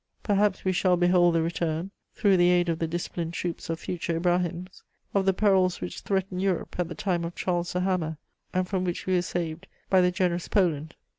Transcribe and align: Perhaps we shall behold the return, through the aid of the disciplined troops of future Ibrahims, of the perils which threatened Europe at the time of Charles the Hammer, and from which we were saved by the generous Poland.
Perhaps 0.23 0.65
we 0.65 0.71
shall 0.71 0.97
behold 0.97 1.35
the 1.35 1.43
return, 1.43 1.91
through 2.15 2.35
the 2.35 2.49
aid 2.49 2.69
of 2.69 2.79
the 2.79 2.87
disciplined 2.87 3.35
troops 3.35 3.69
of 3.69 3.79
future 3.79 4.19
Ibrahims, 4.19 4.81
of 5.13 5.27
the 5.27 5.31
perils 5.33 5.79
which 5.79 5.99
threatened 5.99 6.41
Europe 6.41 6.75
at 6.79 6.87
the 6.87 6.95
time 6.95 7.23
of 7.23 7.35
Charles 7.35 7.73
the 7.73 7.81
Hammer, 7.81 8.17
and 8.51 8.67
from 8.67 8.83
which 8.83 9.05
we 9.05 9.13
were 9.13 9.21
saved 9.21 9.67
by 9.91 10.01
the 10.01 10.09
generous 10.09 10.47
Poland. 10.47 10.95